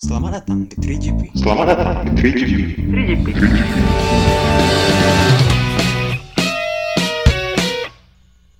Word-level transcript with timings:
Selamat 0.00 0.40
datang 0.40 0.64
di 0.64 0.80
3GP. 0.80 1.36
Selamat 1.36 1.76
datang 1.76 2.08
di 2.08 2.32
3GP. 2.88 3.26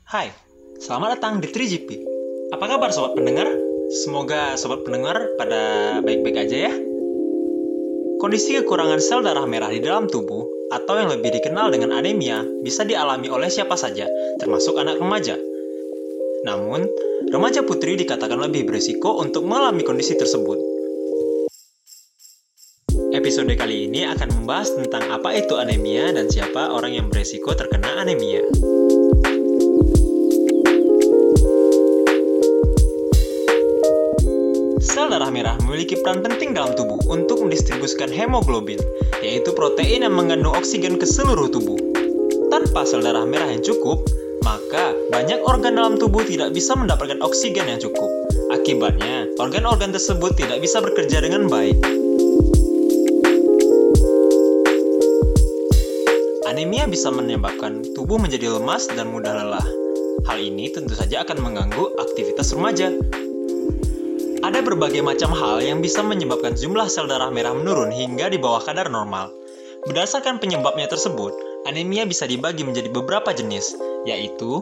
Hai, 0.04 0.28
selamat 0.84 1.08
datang 1.16 1.40
di 1.40 1.48
3GP. 1.48 1.88
Apa 2.52 2.76
kabar 2.76 2.92
sobat 2.92 3.16
pendengar? 3.16 3.48
Semoga 4.04 4.60
sobat 4.60 4.84
pendengar 4.84 5.16
pada 5.40 6.04
baik-baik 6.04 6.44
aja 6.44 6.68
ya. 6.68 6.72
Kondisi 8.20 8.60
kekurangan 8.60 9.00
sel 9.00 9.24
darah 9.24 9.48
merah 9.48 9.72
di 9.72 9.80
dalam 9.80 10.12
tubuh 10.12 10.44
atau 10.76 11.00
yang 11.00 11.08
lebih 11.08 11.40
dikenal 11.40 11.72
dengan 11.72 11.96
anemia 11.96 12.44
bisa 12.60 12.84
dialami 12.84 13.32
oleh 13.32 13.48
siapa 13.48 13.80
saja, 13.80 14.04
termasuk 14.44 14.76
anak 14.76 15.00
remaja. 15.00 15.40
Namun, 16.44 16.84
remaja 17.32 17.64
putri 17.64 17.96
dikatakan 17.96 18.36
lebih 18.36 18.68
berisiko 18.68 19.24
untuk 19.24 19.48
mengalami 19.48 19.80
kondisi 19.88 20.20
tersebut. 20.20 20.69
Episode 23.10 23.58
kali 23.58 23.90
ini 23.90 24.06
akan 24.06 24.30
membahas 24.38 24.70
tentang 24.70 25.02
apa 25.10 25.34
itu 25.34 25.58
anemia 25.58 26.14
dan 26.14 26.30
siapa 26.30 26.70
orang 26.70 26.94
yang 26.94 27.10
berisiko 27.10 27.50
terkena 27.58 27.98
anemia. 27.98 28.38
Sel 34.78 35.10
darah 35.10 35.26
merah 35.34 35.58
memiliki 35.66 35.98
peran 35.98 36.22
penting 36.22 36.54
dalam 36.54 36.78
tubuh 36.78 37.02
untuk 37.10 37.42
mendistribusikan 37.42 38.14
hemoglobin, 38.14 38.78
yaitu 39.26 39.50
protein 39.58 40.06
yang 40.06 40.14
mengandung 40.14 40.54
oksigen 40.54 40.94
ke 40.94 41.02
seluruh 41.02 41.50
tubuh. 41.50 41.82
Tanpa 42.54 42.86
sel 42.86 43.02
darah 43.02 43.26
merah 43.26 43.50
yang 43.50 43.66
cukup, 43.66 44.06
maka 44.46 44.94
banyak 45.10 45.42
organ 45.50 45.74
dalam 45.74 45.98
tubuh 45.98 46.22
tidak 46.22 46.54
bisa 46.54 46.78
mendapatkan 46.78 47.18
oksigen 47.26 47.74
yang 47.74 47.82
cukup. 47.82 48.06
Akibatnya, 48.54 49.26
organ-organ 49.42 49.90
tersebut 49.90 50.38
tidak 50.38 50.62
bisa 50.62 50.78
bekerja 50.78 51.26
dengan 51.26 51.50
baik. 51.50 51.99
Anemia 56.60 56.84
bisa 56.84 57.08
menyebabkan 57.08 57.80
tubuh 57.96 58.20
menjadi 58.20 58.52
lemas 58.52 58.84
dan 58.92 59.08
mudah 59.08 59.32
lelah. 59.32 59.64
Hal 60.28 60.36
ini 60.36 60.68
tentu 60.68 60.92
saja 60.92 61.24
akan 61.24 61.40
mengganggu 61.40 61.96
aktivitas 61.96 62.52
remaja. 62.52 62.92
Ada 64.44 64.60
berbagai 64.60 65.00
macam 65.00 65.32
hal 65.32 65.64
yang 65.64 65.80
bisa 65.80 66.04
menyebabkan 66.04 66.52
jumlah 66.52 66.84
sel 66.92 67.08
darah 67.08 67.32
merah 67.32 67.56
menurun 67.56 67.88
hingga 67.88 68.28
di 68.28 68.36
bawah 68.36 68.60
kadar 68.60 68.92
normal. 68.92 69.32
Berdasarkan 69.88 70.36
penyebabnya 70.36 70.84
tersebut, 70.84 71.32
anemia 71.64 72.04
bisa 72.04 72.28
dibagi 72.28 72.60
menjadi 72.60 72.92
beberapa 72.92 73.32
jenis, 73.32 73.80
yaitu 74.04 74.60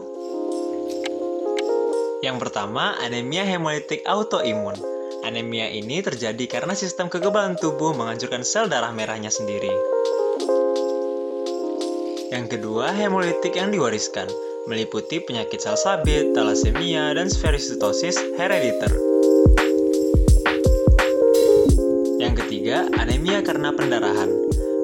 yang 2.23 2.39
pertama, 2.39 2.95
anemia 3.03 3.43
hemolitik 3.43 4.07
autoimun. 4.07 4.79
Anemia 5.27 5.67
ini 5.67 5.99
terjadi 5.99 6.47
karena 6.47 6.79
sistem 6.79 7.11
kekebalan 7.11 7.59
tubuh 7.59 7.91
menghancurkan 7.91 8.47
sel 8.47 8.71
darah 8.71 8.95
merahnya 8.95 9.27
sendiri. 9.27 9.99
Yang 12.29 12.61
kedua, 12.61 12.93
hemolitik 12.93 13.57
yang 13.57 13.73
diwariskan, 13.73 14.29
meliputi 14.69 15.17
penyakit 15.17 15.65
sel 15.65 15.73
sabit, 15.73 16.29
thalassemia, 16.37 17.17
dan 17.17 17.25
spherocytosis 17.25 18.21
herediter. 18.37 18.93
Yang 22.21 22.45
ketiga, 22.45 22.85
anemia 23.01 23.41
karena 23.41 23.73
pendarahan. 23.73 24.29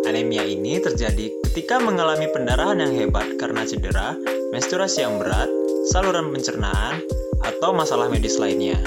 Anemia 0.10 0.42
ini 0.42 0.82
terjadi 0.82 1.30
ketika 1.46 1.78
mengalami 1.78 2.26
pendarahan 2.34 2.82
yang 2.82 2.98
hebat 2.98 3.38
karena 3.38 3.62
cedera, 3.62 4.18
menstruasi 4.50 5.06
yang 5.06 5.22
berat, 5.22 5.50
saluran 5.94 6.34
pencernaan, 6.34 6.98
atau 7.46 7.78
masalah 7.78 8.10
medis 8.10 8.42
lainnya. 8.42 8.82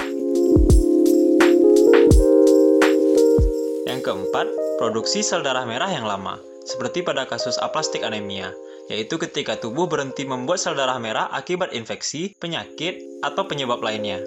Yang 3.87 4.03
keempat, 4.03 4.51
produksi 4.83 5.23
sel 5.23 5.47
darah 5.47 5.63
merah 5.63 5.87
yang 5.87 6.03
lama, 6.03 6.48
seperti 6.69 7.01
pada 7.01 7.25
kasus 7.25 7.57
aplastik 7.57 8.05
anemia, 8.05 8.53
yaitu 8.93 9.17
ketika 9.17 9.57
tubuh 9.57 9.89
berhenti 9.89 10.29
membuat 10.29 10.61
sel 10.61 10.77
darah 10.77 11.01
merah 11.01 11.25
akibat 11.33 11.73
infeksi, 11.73 12.37
penyakit, 12.37 13.01
atau 13.25 13.49
penyebab 13.49 13.81
lainnya. 13.81 14.21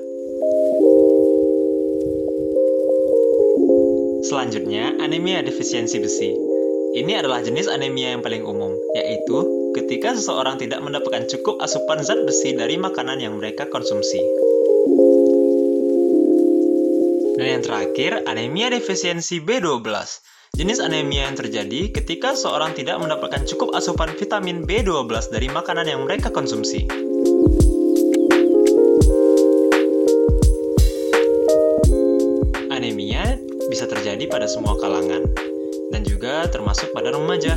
Selanjutnya, 4.26 4.98
anemia 4.98 5.47
defisiensi 5.47 6.02
besi. 6.02 6.31
Ini 6.98 7.22
adalah 7.22 7.47
jenis 7.47 7.70
anemia 7.70 8.19
yang 8.19 8.22
paling 8.26 8.42
umum, 8.42 8.75
yaitu 8.98 9.38
ketika 9.78 10.12
seseorang 10.12 10.58
tidak 10.58 10.82
mendapatkan 10.82 11.25
cukup 11.31 11.62
asupan 11.62 12.02
zat 12.04 12.20
besi 12.26 12.52
dari 12.58 12.76
makanan 12.76 13.22
yang 13.22 13.38
mereka 13.38 13.70
konsumsi. 13.70 14.20
Dan 17.38 17.47
yang 17.58 17.62
terakhir, 17.64 18.28
anemia 18.28 18.69
defisiensi 18.69 19.41
B12. 19.41 19.82
Jenis 20.52 20.84
anemia 20.84 21.32
yang 21.32 21.36
terjadi 21.40 21.96
ketika 21.96 22.36
seorang 22.36 22.76
tidak 22.76 23.00
mendapatkan 23.00 23.48
cukup 23.48 23.72
asupan 23.72 24.12
vitamin 24.12 24.68
B12 24.68 25.32
dari 25.32 25.48
makanan 25.48 25.88
yang 25.88 26.04
mereka 26.04 26.28
konsumsi. 26.28 26.84
Anemia 32.68 33.40
bisa 33.72 33.88
terjadi 33.88 34.28
pada 34.28 34.44
semua 34.44 34.76
kalangan, 34.76 35.24
dan 35.88 36.04
juga 36.04 36.44
termasuk 36.52 36.92
pada 36.92 37.16
remaja. 37.16 37.56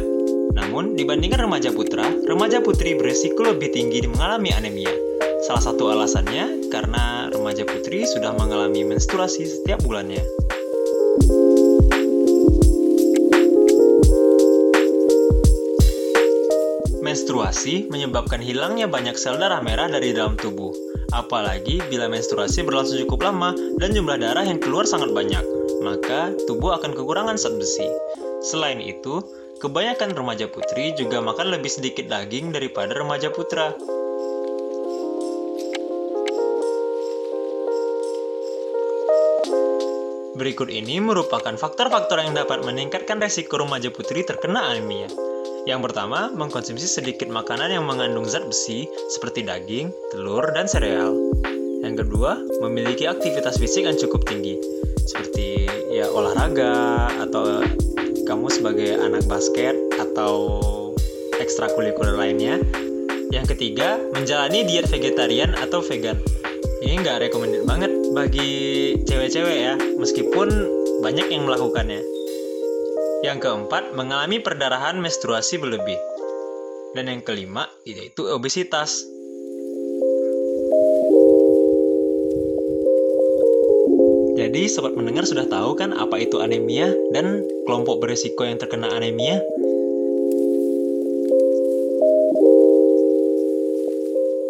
Namun, 0.56 0.96
dibandingkan 0.96 1.44
remaja 1.52 1.76
putra, 1.76 2.08
remaja 2.24 2.64
putri 2.64 2.96
beresiko 2.96 3.44
lebih 3.44 3.76
tinggi 3.76 4.08
mengalami 4.08 4.56
anemia. 4.56 4.96
Salah 5.44 5.68
satu 5.68 5.92
alasannya 5.92 6.72
karena 6.72 7.28
remaja 7.28 7.68
putri 7.68 8.08
sudah 8.08 8.32
mengalami 8.40 8.88
menstruasi 8.88 9.44
setiap 9.44 9.84
bulannya. 9.84 10.24
Menstruasi 17.16 17.88
menyebabkan 17.88 18.44
hilangnya 18.44 18.92
banyak 18.92 19.16
sel 19.16 19.40
darah 19.40 19.64
merah 19.64 19.88
dari 19.88 20.12
dalam 20.12 20.36
tubuh, 20.36 20.76
apalagi 21.16 21.80
bila 21.88 22.12
menstruasi 22.12 22.68
berlangsung 22.68 23.00
cukup 23.08 23.32
lama 23.32 23.56
dan 23.80 23.96
jumlah 23.96 24.20
darah 24.20 24.44
yang 24.44 24.60
keluar 24.60 24.84
sangat 24.84 25.16
banyak, 25.16 25.40
maka 25.80 26.36
tubuh 26.44 26.76
akan 26.76 26.92
kekurangan 26.92 27.40
zat 27.40 27.56
besi. 27.56 27.88
Selain 28.44 28.84
itu, 28.84 29.24
kebanyakan 29.64 30.12
remaja 30.12 30.52
putri 30.52 30.92
juga 31.00 31.24
makan 31.24 31.56
lebih 31.56 31.72
sedikit 31.72 32.12
daging 32.12 32.52
daripada 32.52 32.92
remaja 32.92 33.32
putra. 33.32 33.72
Berikut 40.36 40.68
ini 40.68 41.00
merupakan 41.00 41.56
faktor-faktor 41.56 42.20
yang 42.28 42.36
dapat 42.36 42.68
meningkatkan 42.68 43.24
resiko 43.24 43.56
remaja 43.56 43.88
putri 43.88 44.28
terkena 44.28 44.68
anemia. 44.68 45.35
Yang 45.66 45.90
pertama, 45.90 46.30
mengkonsumsi 46.30 46.86
sedikit 46.86 47.26
makanan 47.26 47.74
yang 47.74 47.90
mengandung 47.90 48.30
zat 48.30 48.46
besi 48.46 48.86
seperti 49.10 49.42
daging, 49.42 49.90
telur, 50.14 50.46
dan 50.54 50.70
sereal. 50.70 51.18
Yang 51.82 52.06
kedua, 52.06 52.38
memiliki 52.62 53.10
aktivitas 53.10 53.58
fisik 53.58 53.90
yang 53.90 53.98
cukup 53.98 54.30
tinggi, 54.30 54.62
seperti 55.10 55.66
ya 55.90 56.06
olahraga 56.14 57.10
atau 57.18 57.66
kamu 58.30 58.48
sebagai 58.54 58.94
anak 58.94 59.26
basket 59.26 59.74
atau 59.98 60.62
ekstrakurikuler 61.42 62.14
lainnya. 62.14 62.62
Yang 63.34 63.58
ketiga, 63.58 63.98
menjalani 64.14 64.70
diet 64.70 64.86
vegetarian 64.86 65.58
atau 65.58 65.82
vegan. 65.82 66.22
Ini 66.86 67.02
nggak 67.02 67.26
recommended 67.26 67.66
banget 67.66 67.90
bagi 68.14 68.54
cewek-cewek 69.02 69.58
ya, 69.66 69.74
meskipun 69.98 70.54
banyak 71.02 71.26
yang 71.34 71.50
melakukannya. 71.50 72.15
Yang 73.26 73.42
keempat, 73.42 73.98
mengalami 73.98 74.38
perdarahan 74.38 75.02
menstruasi 75.02 75.58
berlebih. 75.58 75.98
Dan 76.94 77.10
yang 77.10 77.26
kelima, 77.26 77.66
yaitu 77.82 78.22
obesitas. 78.30 79.02
Jadi, 84.38 84.70
sobat 84.70 84.94
mendengar 84.94 85.26
sudah 85.26 85.50
tahu 85.50 85.74
kan 85.74 85.98
apa 85.98 86.22
itu 86.22 86.38
anemia 86.38 86.94
dan 87.18 87.42
kelompok 87.66 88.06
berisiko 88.06 88.46
yang 88.46 88.62
terkena 88.62 88.94
anemia? 88.94 89.42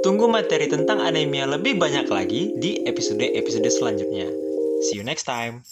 Tunggu 0.03 0.27
materi 0.27 0.67
tentang 0.67 0.99
anemia 0.99 1.47
lebih 1.47 1.79
banyak 1.79 2.11
lagi 2.11 2.51
di 2.59 2.83
episode-episode 2.83 3.71
selanjutnya. 3.71 4.27
See 4.83 4.99
you 4.99 5.05
next 5.07 5.23
time. 5.23 5.63